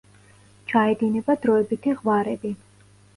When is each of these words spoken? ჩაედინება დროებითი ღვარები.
ჩაედინება 0.69 1.35
დროებითი 1.43 1.93
ღვარები. 1.99 2.53